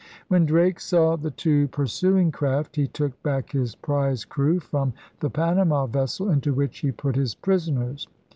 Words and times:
When 0.29 0.47
Drake 0.47 0.79
saw 0.79 1.15
the 1.15 1.29
two 1.29 1.67
pursuing 1.67 2.31
craft, 2.31 2.75
he 2.75 2.87
took 2.87 3.21
back 3.21 3.51
his 3.51 3.75
prize 3.75 4.25
crew 4.25 4.59
from 4.59 4.93
the 5.19 5.29
Panama 5.29 5.85
vessel, 5.85 6.31
into 6.31 6.55
which 6.55 6.79
he 6.79 6.91
put 6.91 7.15
his 7.15 7.35
prisoners. 7.35 8.07